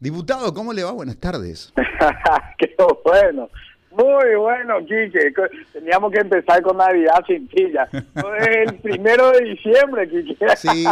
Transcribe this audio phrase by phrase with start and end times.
[0.00, 0.92] Diputado, ¿cómo le va?
[0.92, 1.72] Buenas tardes.
[2.58, 3.50] Qué bueno.
[3.90, 5.32] Muy bueno, Quique.
[5.72, 7.48] Teníamos que empezar con Navidad sin.
[7.52, 10.46] Es el primero de diciembre, Quique.
[10.56, 10.84] Sí,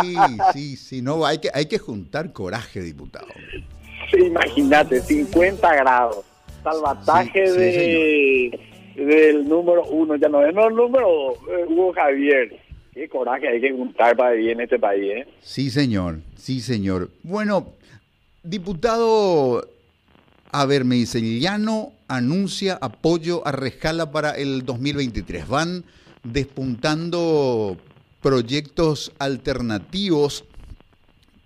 [0.53, 1.03] sí, sí.
[1.03, 3.29] No, hay que, hay que juntar coraje, diputado.
[4.11, 6.25] Sí, imagínate, 50 grados.
[6.65, 8.61] Salvataje de,
[8.97, 10.17] del número uno.
[10.17, 12.59] Ya no es el número eh, Hugo Javier.
[12.93, 15.29] Qué coraje hay que juntar para vivir en este país, ¿eh?
[15.43, 16.17] Sí, señor.
[16.35, 17.11] Sí, señor.
[17.23, 17.76] Bueno,
[18.47, 19.69] diputado,
[20.53, 25.49] a ver, me dice, Llano anuncia apoyo a Rejala para el 2023.
[25.49, 25.85] Van
[26.23, 27.77] despuntando
[28.23, 30.45] proyectos alternativos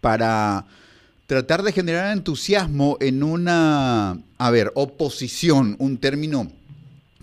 [0.00, 0.66] para
[1.26, 6.50] tratar de generar entusiasmo en una, a ver, oposición, un término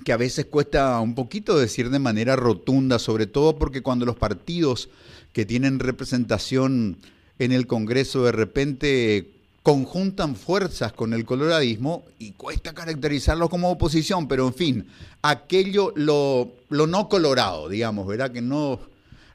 [0.05, 4.15] que a veces cuesta un poquito decir de manera rotunda, sobre todo porque cuando los
[4.15, 4.89] partidos
[5.33, 6.97] que tienen representación
[7.39, 9.36] en el Congreso de repente
[9.67, 14.87] conjuntan fuerzas con el coloradismo y cuesta caracterizarlo como oposición, pero en fin,
[15.21, 18.31] aquello, lo, lo no colorado, digamos, ¿verdad?
[18.31, 18.79] Que no,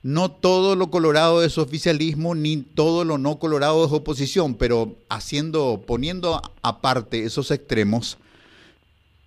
[0.03, 5.85] no todo lo colorado es oficialismo, ni todo lo no colorado es oposición, pero haciendo,
[5.87, 8.17] poniendo aparte esos extremos,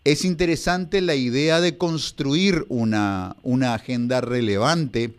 [0.06, 5.14] es interesante la idea de construir una, una agenda relevante,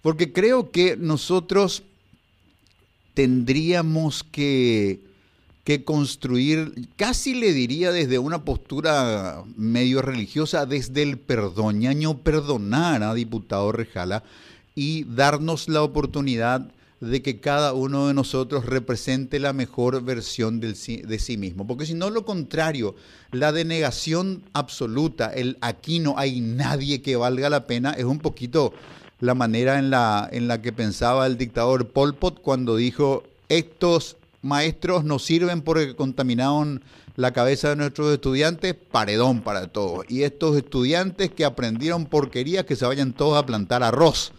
[0.00, 1.82] porque creo que nosotros
[3.14, 5.00] tendríamos que,
[5.62, 11.80] que, construir, casi le diría desde una postura medio religiosa, desde el perdón,
[12.22, 14.24] perdonar a diputado Rejala
[14.74, 20.74] y darnos la oportunidad de que cada uno de nosotros represente la mejor versión de
[20.74, 21.66] sí mismo.
[21.66, 22.94] Porque si no, lo contrario,
[23.30, 28.72] la denegación absoluta, el aquí no hay nadie que valga la pena, es un poquito
[29.24, 34.16] la manera en la, en la que pensaba el dictador Pol Pot cuando dijo, estos
[34.42, 36.82] maestros nos sirven porque contaminaron
[37.16, 40.04] la cabeza de nuestros estudiantes, paredón para todos.
[40.08, 44.32] Y estos estudiantes que aprendieron porquerías, que se vayan todos a plantar arroz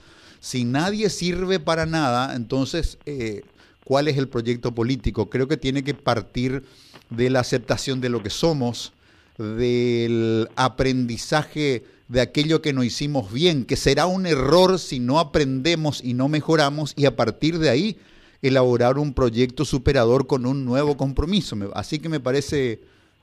[0.46, 3.42] si nadie sirve para nada, entonces, eh,
[3.84, 5.28] ¿cuál es el proyecto político?
[5.28, 6.64] Creo que tiene que partir
[7.10, 8.94] de la aceptación de lo que somos,
[9.40, 16.04] del aprendizaje de aquello que no hicimos bien, que será un error si no aprendemos
[16.04, 17.98] y no mejoramos, y a partir de ahí
[18.42, 21.56] elaborar un proyecto superador con un nuevo compromiso.
[21.74, 22.80] Así que me parece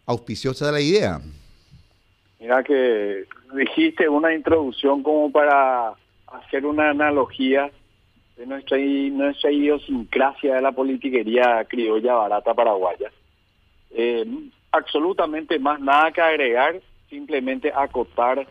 [0.07, 1.21] auspiciosa la idea.
[2.41, 5.93] Mira que dijiste una introducción como para
[6.27, 7.71] hacer una analogía
[8.37, 13.13] de nuestra, nuestra idiosincrasia de la politiquería criolla barata paraguaya.
[13.91, 14.27] Eh,
[14.73, 18.47] absolutamente más nada que agregar, simplemente acotar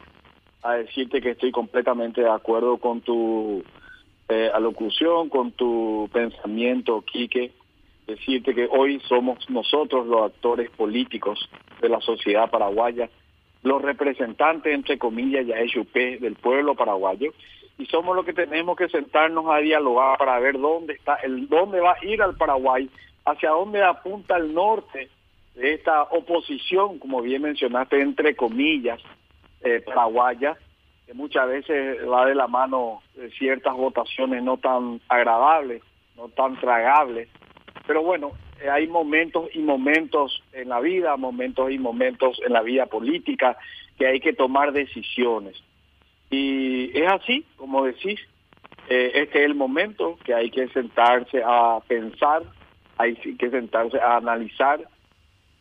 [0.64, 3.64] a decirte que estoy completamente de acuerdo con tu
[4.30, 7.52] eh, alocución, con tu pensamiento, Quique.
[8.08, 11.50] Decirte que hoy somos nosotros los actores políticos
[11.82, 13.10] de la sociedad paraguaya,
[13.64, 17.32] los representantes, entre comillas, ya SUP del pueblo paraguayo,
[17.78, 21.80] y somos los que tenemos que sentarnos a dialogar para ver dónde está, el dónde
[21.80, 22.90] va a ir al Paraguay,
[23.26, 25.10] hacia dónde apunta el norte
[25.56, 29.02] de esta oposición, como bien mencionaste, entre comillas,
[29.64, 30.58] eh, paraguaya,
[31.06, 35.82] que muchas veces va de la mano de ciertas votaciones no tan agradables,
[36.16, 37.30] no tan tragables.
[37.88, 42.62] Pero bueno, eh, hay momentos y momentos en la vida, momentos y momentos en la
[42.62, 43.58] vida política
[43.98, 45.62] que hay que tomar decisiones.
[46.30, 48.20] Y es así, como decís,
[48.88, 52.44] eh, este es el momento que hay que sentarse a pensar,
[52.98, 54.80] hay que sentarse a analizar,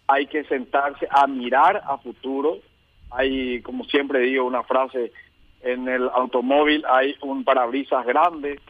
[0.07, 2.59] hay que sentarse a mirar a futuro.
[3.11, 5.13] Hay, como siempre digo, una frase,
[5.63, 8.61] en el automóvil hay un parabrisas grande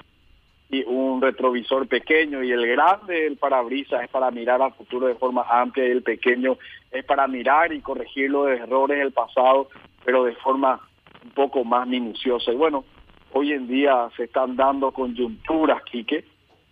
[0.71, 5.17] y un retrovisor pequeño y el grande el parabrisas es para mirar a futuro de
[5.17, 6.59] forma amplia y el pequeño
[6.91, 9.69] es para mirar y corregir los errores del pasado,
[10.05, 10.81] pero de forma
[11.25, 12.53] un poco más minuciosa.
[12.53, 12.84] Y bueno,
[13.33, 16.25] hoy en día se están dando coyunturas, Quique,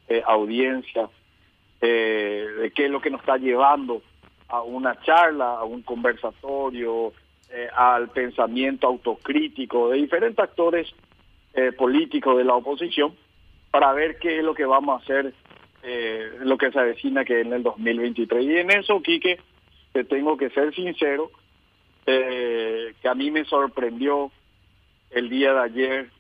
[0.08, 1.08] eh, audiencia,
[1.80, 4.02] eh, de qué es lo que nos está llevando
[4.48, 7.12] a una charla, a un conversatorio,
[7.50, 10.88] eh, al pensamiento autocrítico de diferentes actores
[11.54, 13.14] eh, políticos de la oposición
[13.70, 15.34] para ver qué es lo que vamos a hacer,
[16.40, 18.44] lo que se avecina que en el 2023.
[18.44, 19.38] Y en eso, Quique,
[19.92, 21.30] te tengo que ser sincero,
[22.04, 24.30] que a mí me sorprendió
[25.10, 26.10] el día de ayer.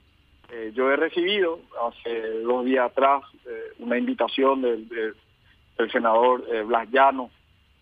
[0.50, 6.62] Eh, yo he recibido hace dos días atrás eh, una invitación del, del, senador eh,
[6.62, 7.30] Blas Llano,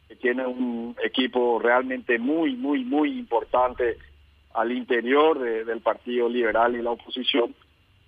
[0.08, 3.96] que tiene un equipo realmente muy, muy, muy importante
[4.54, 7.54] al interior del Partido Liberal y la oposición.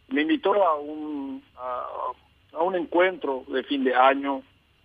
[0.09, 4.43] Me invitó a un, a, un encuentro de fin de año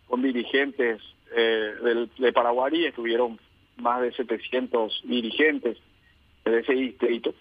[0.07, 1.01] con dirigentes
[1.36, 3.39] eh, de Paraguay estuvieron
[3.77, 5.77] más de 700 dirigentes
[6.45, 7.33] de ese distrito.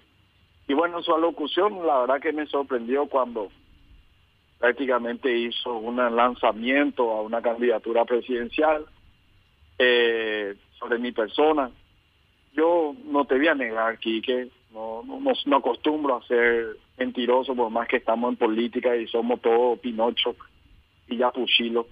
[0.69, 3.51] Y bueno, su alocución la verdad que me sorprendió cuando
[4.59, 8.87] prácticamente hizo un lanzamiento a una candidatura presidencial
[9.79, 11.71] eh, sobre mi persona.
[12.55, 17.71] Yo no te voy a negar, Quique, no, no, no acostumbro a ser mentiroso por
[17.71, 20.37] más que estamos en política y somos todos Pinocho
[21.09, 21.87] y ya Puchilo.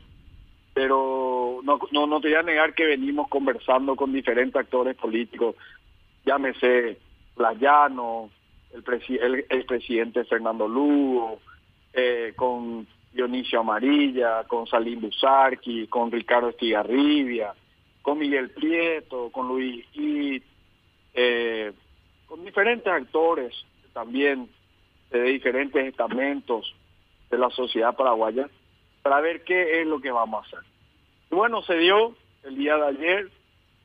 [0.75, 5.57] Pero no, no, no te voy a negar que venimos conversando con diferentes actores políticos,
[6.25, 6.99] llámese
[7.35, 8.31] Playano,
[8.73, 11.41] el, el, presidente Fernando Lugo,
[11.93, 17.53] eh, con Dionisio Amarilla, con Salim Busarqui, con Ricardo Estigarribia,
[18.03, 20.43] con Miguel Prieto, con Luis y
[21.15, 21.73] eh,
[22.27, 23.55] con diferentes actores
[23.93, 24.49] también
[25.11, 26.75] de diferentes estamentos
[27.31, 28.49] de la sociedad paraguaya
[29.03, 30.71] para ver qué es lo que vamos a hacer.
[31.31, 32.15] Y bueno, se dio
[32.45, 33.31] el día de ayer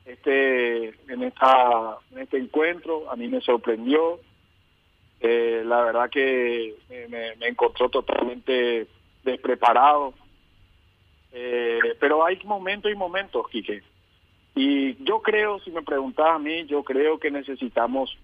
[0.04, 4.20] este en esta en este encuentro, a mí me sorprendió,
[5.20, 6.76] eh, la verdad que
[7.08, 8.86] me, encontró totalmente
[9.24, 10.14] despreparado,
[11.32, 13.82] eh, pero hay momentos y momentos, Quique.
[14.56, 18.16] Y yo creo, si me preguntas a mí, yo creo que necesitamos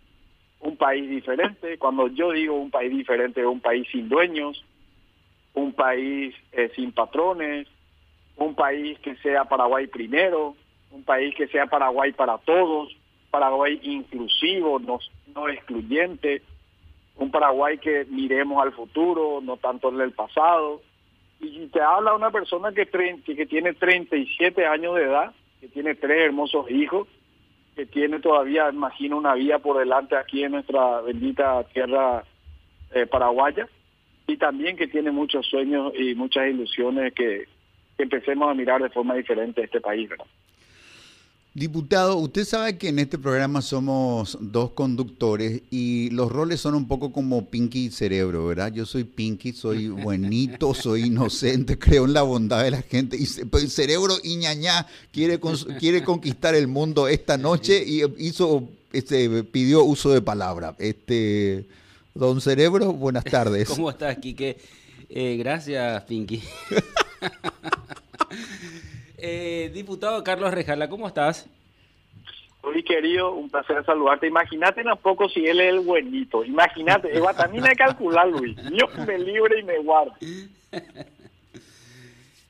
[0.60, 1.76] un país diferente.
[1.76, 4.64] Cuando yo digo un país diferente, un país sin dueños,
[5.52, 7.68] un país eh, sin patrones,
[8.36, 10.56] un país que sea Paraguay primero,
[10.90, 12.96] un país que sea Paraguay para todos,
[13.30, 15.00] Paraguay inclusivo, no,
[15.34, 16.40] no excluyente,
[17.16, 20.80] un Paraguay que miremos al futuro, no tanto en el pasado.
[21.40, 26.22] Y te habla una persona que, que tiene 37 años de edad, que tiene tres
[26.22, 27.06] hermosos hijos,
[27.76, 32.24] que tiene todavía, imagino, una vida por delante aquí en nuestra bendita tierra
[32.92, 33.68] eh, paraguaya
[34.26, 37.46] y también que tiene muchos sueños y muchas ilusiones que,
[37.96, 40.10] empecemos a mirar de forma diferente este país.
[41.54, 46.88] Diputado, usted sabe que en este programa somos dos conductores y los roles son un
[46.88, 48.72] poco como Pinky y Cerebro, ¿verdad?
[48.72, 53.26] Yo soy Pinky, soy buenito, soy inocente, creo en la bondad de la gente y
[53.44, 55.38] pues, Cerebro y ñañá quiere,
[55.78, 60.74] quiere conquistar el mundo esta noche y hizo, este, pidió uso de palabra.
[60.78, 61.66] Este,
[62.14, 63.68] don Cerebro, buenas tardes.
[63.68, 64.56] ¿Cómo estás, Quique?
[65.10, 66.42] Eh, gracias, Pinky.
[69.24, 71.46] Eh, diputado Carlos Rejala, ¿cómo estás?
[72.64, 74.26] Muy querido, un placer saludarte.
[74.26, 76.44] Imagínate poco si él es el buenito.
[76.44, 78.56] Imagínate, también hay que calcular, Luis.
[78.56, 80.12] Dios me libre y me guarde.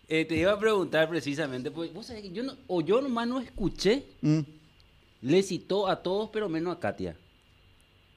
[0.09, 1.91] Eh, te iba a preguntar precisamente, pues,
[2.35, 4.41] yo no, o yo nomás no escuché, mm.
[5.23, 7.17] le citó a todos, pero menos a Katia.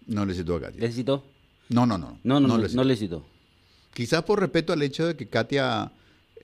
[0.05, 0.81] No le citó a Katia.
[0.81, 1.23] ¿Le citó?
[1.69, 2.19] No, no, no.
[2.21, 3.23] No, no, no, no le citó.
[3.93, 5.89] Quizás por respeto al hecho de que Katia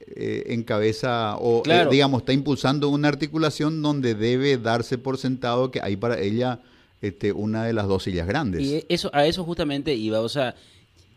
[0.07, 5.79] eh, encabeza o, eh, digamos, está impulsando una articulación donde debe darse por sentado que
[5.81, 6.59] hay para ella
[7.01, 8.61] este, una de las dos sillas grandes.
[8.61, 10.55] Y eso, a eso justamente iba, o sea,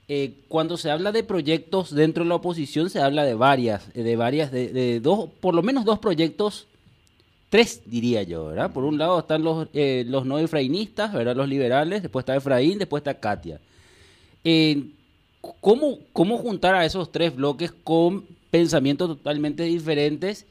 [0.08, 4.16] eh, cuando se habla de proyectos dentro de la oposición, se habla de varias, de
[4.16, 6.66] varias, de, dos, por lo menos dos proyectos,
[7.48, 8.72] tres diría yo, ¿verdad?
[8.72, 11.36] Por un lado están los, los no efrainistas, ¿verdad?
[11.36, 13.60] Los liberales, después está Efraín, después está Katia.
[15.60, 20.46] ¿cómo, ¿Cómo juntar a esos tres bloques con pensamientos totalmente diferentes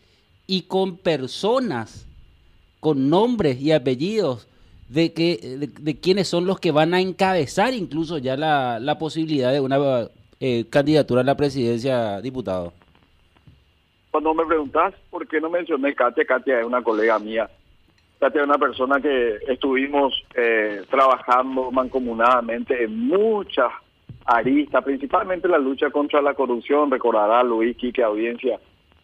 [0.45, 2.05] y con personas,
[2.81, 4.49] con nombres y apellidos
[4.89, 9.53] de, que, de, quienes son los que van a encabezar incluso ya la, la posibilidad
[9.53, 10.09] de una
[10.41, 12.73] eh, candidatura a la presidencia, diputado.
[14.11, 17.49] Cuando me preguntas por qué no mencioné Katia, Katia es una colega mía.
[18.19, 23.71] Katia es una persona que estuvimos eh, trabajando mancomunadamente en muchas
[24.25, 28.59] arista, principalmente la lucha contra la corrupción, recordará Luis Quique Audiencia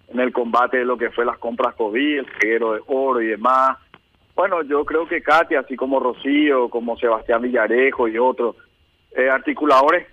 [0.08, 3.28] en el combate de lo que fue las compras COVID, el reguero de oro y
[3.28, 3.78] demás.
[4.36, 8.56] Bueno, yo creo que Katia, así como Rocío, como Sebastián Villarejo y otros
[9.16, 10.08] eh, articuladores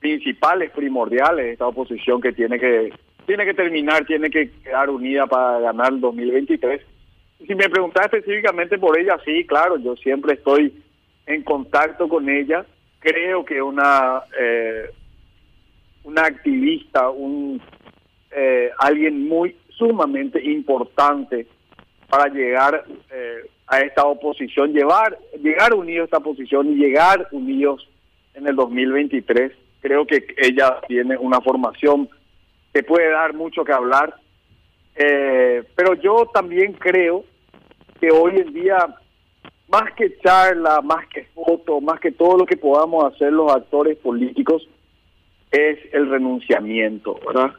[0.00, 2.92] principales, primordiales de esta oposición que tiene que
[3.26, 6.80] tiene que terminar, tiene que quedar unida para ganar el 2023.
[7.46, 10.72] Si me preguntas específicamente por ella, sí, claro, yo siempre estoy
[11.26, 12.64] en contacto con ella
[12.98, 14.90] creo que una eh,
[16.04, 17.60] una activista, un
[18.30, 21.46] eh, alguien muy sumamente importante
[22.08, 27.88] para llegar eh, a esta oposición, llevar llegar unidos a esta oposición y llegar unidos
[28.34, 29.52] en el 2023.
[29.80, 32.08] Creo que ella tiene una formación
[32.72, 34.14] que puede dar mucho que hablar,
[34.94, 37.24] pero yo también creo
[38.00, 38.96] que hoy en día
[39.68, 43.96] más que charla, más que foto, más que todo lo que podamos hacer los actores
[43.98, 44.68] políticos,
[45.50, 47.52] es el renunciamiento, ¿verdad?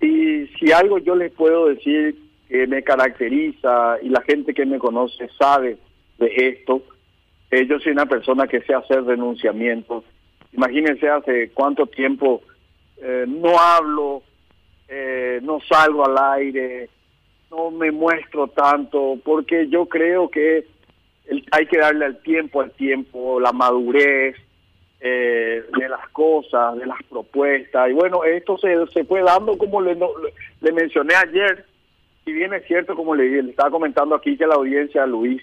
[0.00, 2.16] Y si algo yo les puedo decir
[2.50, 5.78] que me caracteriza y la gente que me conoce sabe
[6.18, 6.82] de esto.
[7.50, 10.04] Eh, yo soy una persona que sé hacer renunciamientos.
[10.52, 12.42] Imagínense hace cuánto tiempo
[13.00, 14.22] eh, no hablo,
[14.88, 16.88] eh, no salgo al aire,
[17.52, 20.66] no me muestro tanto, porque yo creo que
[21.50, 24.36] hay que darle el tiempo al tiempo, la madurez
[25.00, 27.88] eh, de las cosas, de las propuestas.
[27.90, 29.96] Y bueno, esto se, se fue dando como le,
[30.72, 31.64] mencioné ayer,
[32.24, 35.42] si bien es cierto, como le, le estaba comentando aquí que la audiencia, Luis,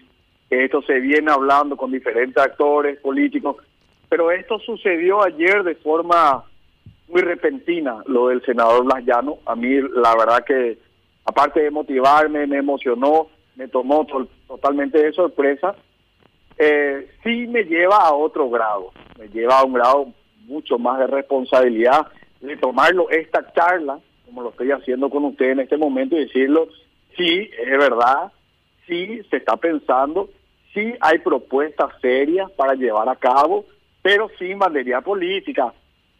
[0.50, 3.58] que esto se viene hablando con diferentes actores políticos,
[4.10, 6.44] pero esto sucedió ayer de forma
[7.08, 9.04] muy repentina, lo del senador Blas.
[9.46, 10.78] A mí, la verdad que,
[11.26, 14.06] aparte de motivarme, me emocionó, me tomó
[14.48, 15.76] totalmente de sorpresa.
[16.58, 20.08] Eh, sí me lleva a otro grado, me lleva a un grado
[20.46, 22.08] mucho más de responsabilidad
[22.42, 26.68] de tomarlo esta charla, como lo estoy haciendo con usted en este momento, y decirlo,
[27.16, 28.32] sí, es verdad,
[28.86, 30.30] sí se está pensando,
[30.74, 33.66] sí hay propuestas serias para llevar a cabo,
[34.02, 35.74] pero sin bandería política,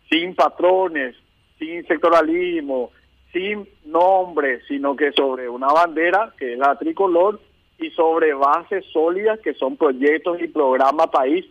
[0.10, 1.16] sin patrones,
[1.60, 2.92] sin sectoralismo,
[3.32, 7.40] sin nombre, sino que sobre una bandera que es la tricolor
[7.80, 11.46] y sobre bases sólidas que son proyectos y programa país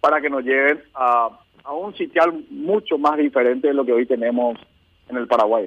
[0.00, 4.06] para que nos lleven a, a un sitial mucho más diferente de lo que hoy
[4.06, 4.58] tenemos
[5.08, 5.66] en el Paraguay.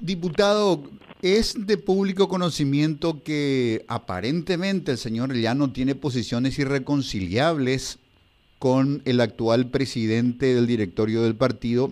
[0.00, 0.82] Diputado,
[1.22, 7.98] es de público conocimiento que aparentemente el señor Llano tiene posiciones irreconciliables
[8.58, 11.90] con el actual presidente del directorio del partido,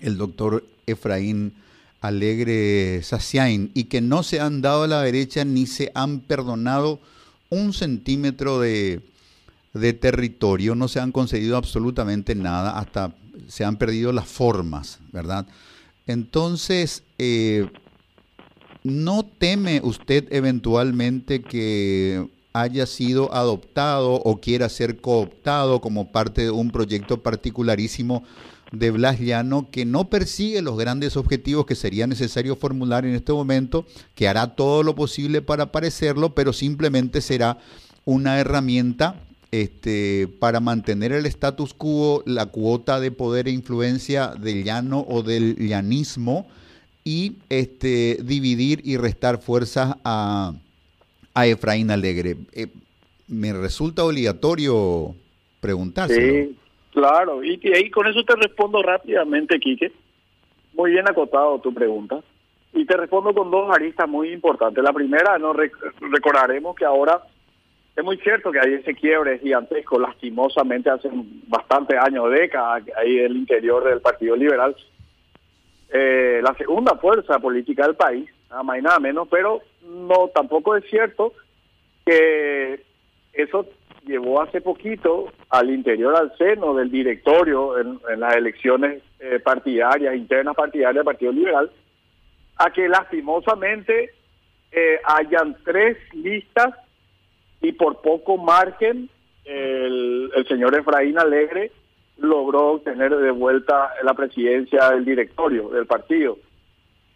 [0.00, 1.54] el doctor Efraín
[2.00, 7.00] Alegre Saciain, y que no se han dado a la derecha ni se han perdonado
[7.50, 9.02] un centímetro de,
[10.00, 13.14] territorio, no se han concedido absolutamente nada, hasta
[13.48, 15.46] se han perdido las formas, ¿verdad?
[16.06, 17.68] Entonces, eh,
[18.82, 26.50] ¿no teme usted eventualmente que haya sido adoptado o quiera ser cooptado como parte de
[26.50, 28.24] un proyecto particularísimo
[28.72, 33.32] de Blas Llano que no persigue los grandes objetivos que sería necesario formular en este
[33.32, 37.58] momento, que hará todo lo posible para parecerlo, pero simplemente será
[38.04, 39.20] una herramienta
[39.52, 45.22] este, para mantener el status quo, la cuota de poder e influencia del llano o
[45.22, 46.46] del llanismo
[47.04, 50.54] y este, dividir y restar fuerzas a,
[51.34, 52.36] a Efraín Alegre.
[52.52, 52.66] Eh,
[53.28, 55.14] me resulta obligatorio
[55.60, 56.14] preguntarse.
[56.14, 56.56] Sí,
[56.96, 59.92] claro, y, con eso te respondo rápidamente, Quique.
[60.72, 62.20] Muy bien acotado tu pregunta.
[62.72, 64.82] Y te respondo con dos aristas muy importantes.
[64.82, 67.20] La primera, no recordaremos que ahora
[67.94, 71.10] es muy cierto que hay ese quiebre gigantesco, lastimosamente hace
[71.46, 74.74] bastantes años, décadas, ahí en el interior del Partido Liberal.
[75.90, 80.76] Eh, la segunda fuerza política del país, nada más y nada menos, pero no, tampoco
[80.76, 81.34] es cierto
[82.04, 82.82] que
[83.34, 83.66] eso
[84.06, 90.54] llevó hace poquito al interior, al seno del directorio en, las elecciones eh, partidarias, internas
[90.54, 91.70] partidarias del Partido Liberal,
[92.56, 94.10] a que lastimosamente
[94.72, 96.74] eh, hayan tres listas
[97.60, 99.10] y por poco margen
[99.44, 101.72] el, el señor Efraín Alegre
[102.18, 106.38] logró obtener de vuelta la presidencia del directorio del partido.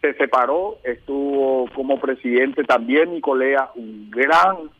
[0.00, 4.70] Se separó, estuvo como presidente también Nicolea, un gran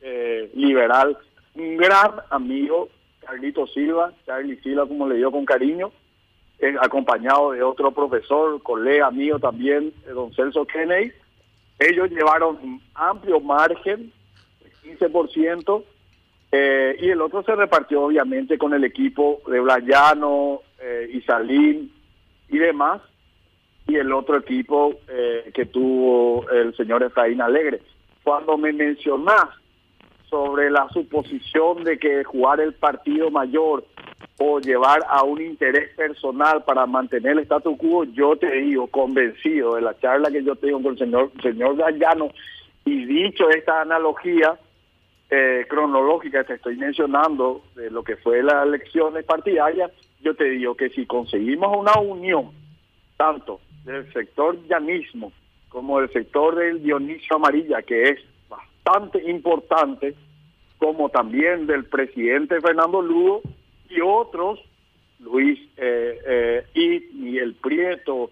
[0.00, 1.16] eh, liberal,
[1.54, 2.88] un gran amigo,
[3.20, 5.90] Carlito Silva, Charlie Silva como le dio con cariño,
[6.58, 11.12] eh, acompañado de otro profesor, colega mío también, eh, don Celso Kennedy.
[11.78, 14.12] Ellos llevaron un amplio margen,
[14.82, 15.84] 15%,
[16.50, 20.62] y el otro se repartió obviamente con el equipo de Blayano,
[21.12, 21.92] Isalín
[22.48, 23.02] y demás
[23.88, 27.80] y el otro equipo eh, que tuvo el señor Efraín Alegre.
[28.22, 29.46] Cuando me mencionás
[30.28, 33.84] sobre la suposición de que jugar el partido mayor
[34.38, 39.74] o llevar a un interés personal para mantener el status quo, yo te digo, convencido
[39.74, 42.30] de la charla que yo tengo con el señor, señor Gallano,
[42.84, 44.58] y dicho esta analogía
[45.30, 50.74] eh, cronológica que estoy mencionando de lo que fue las elecciones partidarias, yo te digo
[50.74, 52.50] que si conseguimos una unión,
[53.16, 55.32] tanto del sector llanismo
[55.68, 58.20] como del sector del Dionisio Amarilla, que es
[58.88, 60.14] bastante importante,
[60.78, 63.42] como también del presidente Fernando Lugo
[63.90, 64.60] y otros,
[65.20, 68.30] Luis eh, eh, y el Prieto,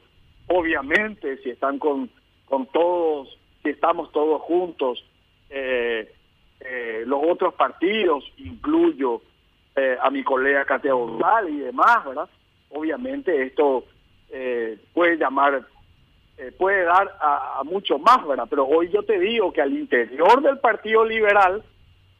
[0.49, 2.09] obviamente si están con,
[2.47, 5.05] con todos, si estamos todos juntos,
[5.51, 6.13] eh,
[7.05, 9.21] los otros partidos, incluyo
[10.01, 12.29] a mi colega Cateo y demás, ¿verdad?
[12.71, 13.85] Obviamente esto
[14.31, 15.67] eh, puede llamar
[16.39, 18.47] eh, puede dar a, mucho más, ¿verdad?
[18.49, 21.63] Pero hoy yo te digo que al interior del Partido Liberal,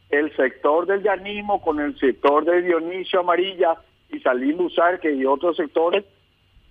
[0.09, 3.75] el sector del llanismo con el sector de Dionisio Amarilla
[4.09, 6.03] y Salim Busarque y otros sectores,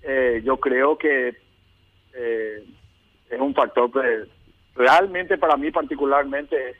[0.03, 1.37] eh, yo creo que
[2.15, 2.65] eh,
[3.31, 4.25] es un factor que
[4.75, 6.77] realmente para mí particularmente es,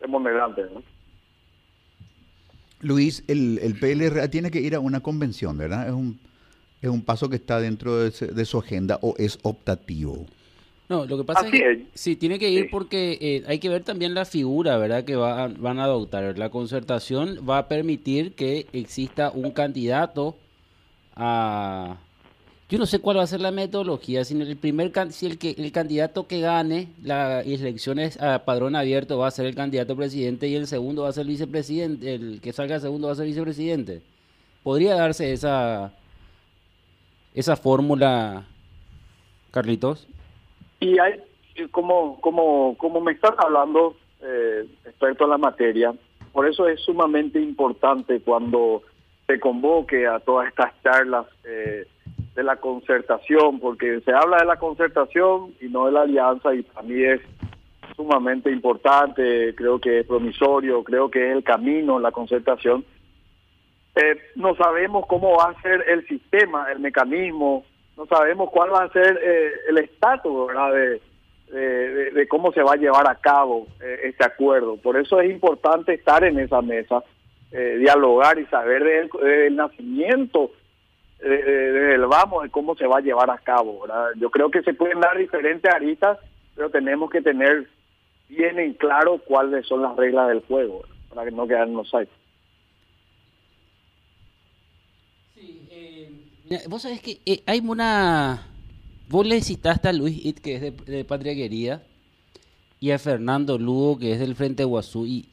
[0.00, 0.82] es moderante, ¿no?
[2.80, 5.86] Luis, el, el PLRA tiene que ir a una convención, ¿verdad?
[5.86, 6.20] Es un,
[6.84, 10.26] es un paso que está dentro de, su agenda o es optativo.
[10.90, 13.82] No, lo que pasa es que sí, tiene que ir porque eh, hay que ver
[13.82, 15.02] también la figura, ¿verdad?
[15.04, 16.36] Que va, van a adoptar.
[16.38, 20.36] La concertación va a permitir que exista un candidato
[21.16, 21.96] a,
[22.68, 25.54] yo no sé cuál va a ser la metodología, si el primer si el que
[25.56, 30.48] el candidato que gane las elecciones a padrón abierto va a ser el candidato presidente
[30.48, 33.26] y el segundo va a ser el vicepresidente, el que salga segundo va a ser
[33.26, 34.02] vicepresidente.
[34.62, 35.92] Podría darse esa
[37.34, 38.44] esa fórmula,
[39.50, 40.08] Carlitos.
[40.80, 41.20] Y hay
[41.70, 45.94] como como como me están hablando eh, experto en la materia,
[46.32, 48.82] por eso es sumamente importante cuando
[49.26, 51.26] se convoque a todas estas charlas.
[51.44, 51.86] Eh,
[52.34, 56.62] de la concertación, porque se habla de la concertación y no de la alianza y
[56.62, 57.20] para mí es
[57.96, 62.84] sumamente importante, creo que es promisorio, creo que es el camino, la concertación.
[63.96, 67.64] Eh, no sabemos cómo va a ser el sistema, el mecanismo,
[67.96, 72.76] no sabemos cuál va a ser eh, el estatus De, de, cómo se va a
[72.76, 74.76] llevar a cabo eh, este acuerdo.
[74.78, 77.04] Por eso es importante estar en esa mesa,
[77.52, 80.50] dialogar y saber del, del nacimiento
[81.20, 83.82] desde el vamos de cómo se va a llevar a cabo.
[83.82, 84.08] ¿verdad?
[84.16, 86.18] Yo creo que se pueden dar diferentes aristas,
[86.56, 87.68] pero tenemos que tener
[88.28, 92.08] bien en claro cuáles son las reglas del juego, para que no quedarnos ahí.
[95.34, 96.33] Sí,
[96.68, 98.46] vos sabés que eh, hay una...
[99.08, 101.82] Vos le citaste a Luis It, que es de, de Patria Querida,
[102.80, 105.28] y a Fernando Lugo, que es del Frente Guazú, y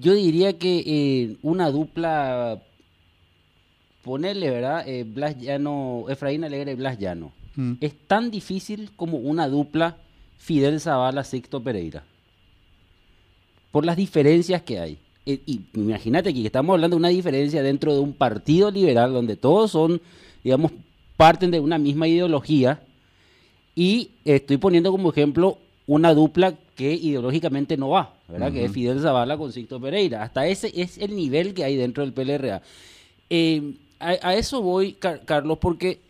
[0.00, 2.62] yo diría que eh, una dupla
[4.02, 4.88] ponerle, ¿verdad?
[4.88, 7.32] Eh, Blas Llano, Efraín Alegre y Blas Llano.
[7.56, 7.74] Mm.
[7.80, 9.96] Es tan difícil como una dupla
[10.38, 12.04] Fidel Zavala, Sixto Pereira.
[13.70, 14.98] Por las diferencias que hay.
[15.28, 19.36] Eh, y imagínate que estamos hablando de una diferencia dentro de un partido liberal donde
[19.36, 20.00] todos son,
[20.42, 20.72] digamos,
[21.18, 22.80] parten de una misma ideología.
[23.74, 28.50] Y estoy poniendo como ejemplo una dupla que ideológicamente no va, ¿verdad?
[28.52, 30.22] Que es Fidel Zavala con Sixto Pereira.
[30.22, 32.62] Hasta ese es el nivel que hay dentro del PLRA.
[33.28, 36.00] Eh, a, eso voy, Carlos, porque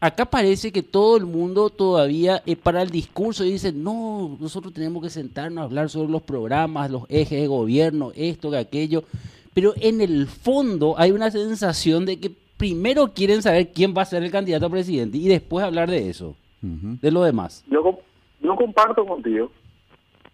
[0.00, 4.72] acá parece que todo el mundo todavía es para el discurso y dice, no, nosotros
[4.72, 9.04] tenemos que sentarnos a hablar sobre los programas, los ejes de gobierno, esto, que aquello.
[9.52, 14.06] Pero en el fondo hay una sensación de que primero quieren saber quién va a
[14.06, 17.64] ser el candidato a presidente y después hablar de eso, de lo demás.
[17.70, 17.98] Yo,
[18.40, 19.50] yo comparto contigo.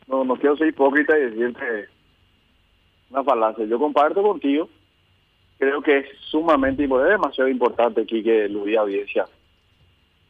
[0.07, 1.89] No, no quiero ser hipócrita y decirte
[3.11, 3.65] una falacia.
[3.65, 4.69] Yo comparto contigo
[5.59, 9.27] creo que es sumamente importante, es demasiado importante aquí que lo audiencia.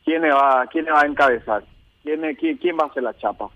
[0.07, 1.64] ¿Quién va, quién va a encabezar?
[2.05, 3.51] ¿Quién, quién, ¿Quién va a hacer la chapa?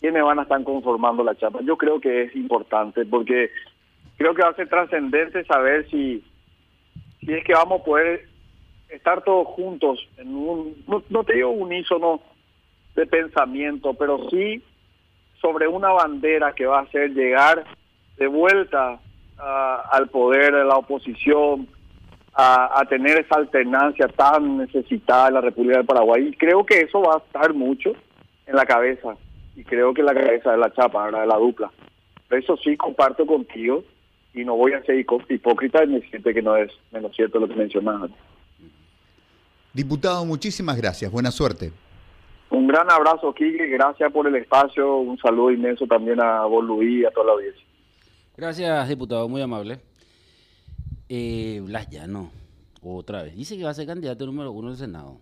[0.00, 1.60] ¿Quiénes van a estar conformando la chapa?
[1.62, 3.50] Yo creo que es importante porque
[4.16, 6.24] creo que va a ser trascendente saber si,
[7.20, 8.26] si es que vamos a poder
[8.88, 12.22] estar todos juntos en un, no, no te digo unísono
[12.94, 14.62] de pensamiento, pero sí
[15.38, 17.62] sobre una bandera que va a hacer llegar
[18.16, 18.98] de vuelta
[19.36, 21.68] al poder de la oposición,
[22.36, 26.28] a, tener esa alternancia tan necesitada en la República del Paraguay.
[26.28, 27.92] Y creo que eso va a estar mucho
[28.46, 29.16] en la cabeza,
[29.56, 31.70] y creo que la cabeza de la chapa, de la dupla.
[32.30, 33.84] Eso sí comparto contigo
[34.34, 37.54] y no voy a ser hipócrita en decirte que no es menos cierto lo que
[37.54, 38.10] mencionabas.
[39.72, 41.10] Diputado, muchísimas gracias.
[41.10, 41.72] Buena suerte.
[42.50, 43.66] Un gran abrazo, Kike.
[43.68, 44.98] Gracias por el espacio.
[44.98, 47.64] Un saludo inmenso también a vos, Luis, y a toda la audiencia.
[48.36, 49.78] Gracias, diputado, muy amable.
[51.08, 52.30] Eh, Blas no,
[52.82, 53.36] otra vez.
[53.36, 55.20] Dice que va a ser candidato número uno del Senado.